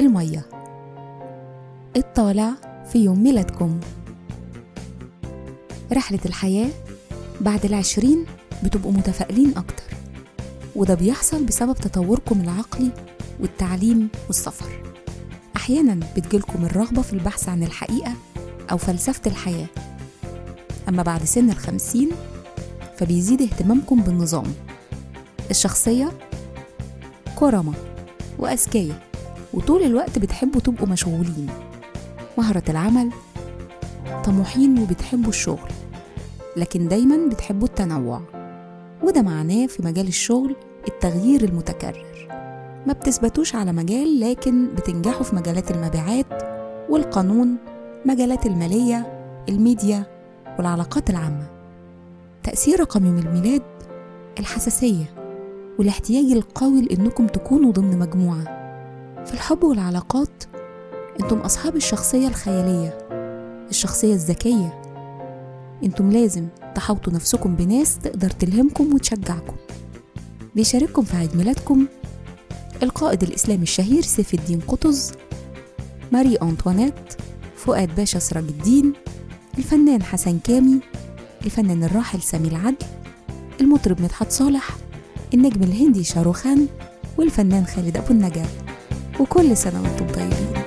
المية. 0.00 0.46
الطالع 1.96 2.50
في 2.92 2.98
يوم 2.98 3.22
ميلادكم. 3.22 3.80
رحلة 5.92 6.18
الحياة 6.26 6.70
بعد 7.40 7.64
العشرين 7.64 8.26
بتبقوا 8.64 8.92
متفائلين 8.92 9.50
أكتر 9.56 9.96
وده 10.76 10.94
بيحصل 10.94 11.44
بسبب 11.44 11.74
تطوركم 11.74 12.40
العقلي 12.40 12.90
والتعليم 13.40 14.08
والسفر. 14.26 14.94
أحيانا 15.56 16.06
بتجيلكم 16.16 16.64
الرغبة 16.64 17.02
في 17.02 17.12
البحث 17.12 17.48
عن 17.48 17.62
الحقيقة 17.62 18.14
أو 18.70 18.76
فلسفة 18.76 19.30
الحياة. 19.30 19.66
أما 20.88 21.02
بعد 21.02 21.24
سن 21.24 21.50
الخمسين 21.50 22.10
فبيزيد 22.96 23.42
اهتمامكم 23.42 24.02
بالنظام 24.02 24.52
الشخصية 25.50 26.12
كرمة 27.36 27.72
وأذكياء. 28.38 29.11
وطول 29.54 29.82
الوقت 29.82 30.18
بتحبوا 30.18 30.60
تبقوا 30.60 30.88
مشغولين. 30.88 31.48
مهرة 32.38 32.62
العمل 32.68 33.10
طموحين 34.24 34.78
وبتحبوا 34.78 35.28
الشغل 35.28 35.70
لكن 36.56 36.88
دايما 36.88 37.28
بتحبوا 37.28 37.68
التنوع 37.68 38.20
وده 39.02 39.22
معناه 39.22 39.66
في 39.66 39.82
مجال 39.82 40.08
الشغل 40.08 40.56
التغيير 40.88 41.44
المتكرر. 41.44 42.28
ما 42.86 42.92
بتثبتوش 42.92 43.54
على 43.54 43.72
مجال 43.72 44.20
لكن 44.20 44.68
بتنجحوا 44.74 45.22
في 45.22 45.36
مجالات 45.36 45.70
المبيعات 45.70 46.26
والقانون 46.88 47.56
مجالات 48.06 48.46
المالية 48.46 49.22
الميديا 49.48 50.06
والعلاقات 50.58 51.10
العامة. 51.10 51.46
تأثير 52.42 52.80
رقم 52.80 53.06
يوم 53.06 53.18
الميلاد 53.18 53.62
الحساسية 54.38 55.04
والاحتياج 55.78 56.32
القوي 56.32 56.82
لأنكم 56.82 57.26
تكونوا 57.26 57.72
ضمن 57.72 57.98
مجموعة. 57.98 58.61
في 59.26 59.34
الحب 59.34 59.64
والعلاقات 59.64 60.44
أنتم 61.22 61.38
أصحاب 61.38 61.76
الشخصية 61.76 62.28
الخيالية 62.28 62.98
الشخصية 63.70 64.14
الذكية. 64.14 64.82
أنتم 65.84 66.10
لازم 66.10 66.48
تحوطوا 66.74 67.12
نفسكم 67.12 67.56
بناس 67.56 67.98
تقدر 67.98 68.30
تلهمكم 68.30 68.94
وتشجعكم. 68.94 69.56
بيشارككم 70.54 71.02
في 71.02 71.16
عيد 71.16 71.36
ميلادكم 71.36 71.86
القائد 72.82 73.22
الإسلامي 73.22 73.62
الشهير 73.62 74.02
سيف 74.02 74.34
الدين 74.34 74.60
قطز 74.60 75.12
ماري 76.12 76.36
أنطوانيت 76.36 76.94
فؤاد 77.56 77.94
باشا 77.94 78.18
سراج 78.18 78.44
الدين 78.44 78.92
الفنان 79.58 80.02
حسن 80.02 80.38
كامي 80.38 80.80
الفنان 81.44 81.84
الراحل 81.84 82.22
سامي 82.22 82.48
العدل 82.48 82.86
المطرب 83.60 84.02
مدحت 84.02 84.30
صالح 84.32 84.68
النجم 85.34 85.62
الهندي 85.62 86.04
شاروخان 86.04 86.66
والفنان 87.18 87.66
خالد 87.66 87.96
أبو 87.96 88.10
النجا 88.10 88.46
وكل 89.20 89.56
سنة 89.56 89.82
وأنتم 89.82 90.06
طيبين. 90.06 90.61